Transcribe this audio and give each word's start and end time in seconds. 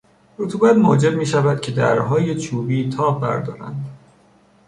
رطوبت 0.37 0.75
موجب 0.75 1.13
میشود 1.17 1.61
که 1.61 1.71
درهای 1.71 2.35
چوبی 2.35 2.89
تاب 2.89 3.21
بردارند. 3.21 3.85